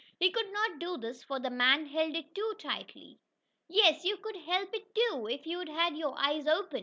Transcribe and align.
He 0.19 0.31
could 0.31 0.51
not 0.51 0.79
do 0.79 0.97
this, 0.97 1.21
for 1.23 1.39
the 1.39 1.51
man 1.51 1.85
held 1.85 2.15
it 2.15 2.33
too 2.33 2.55
tightly. 2.57 3.19
"Yes, 3.67 4.03
you 4.03 4.17
could 4.17 4.35
help 4.35 4.73
it 4.73 4.95
too, 4.95 5.27
if 5.27 5.45
you'd 5.45 5.69
had 5.69 5.95
your 5.95 6.17
eyes 6.17 6.47
open!" 6.47 6.79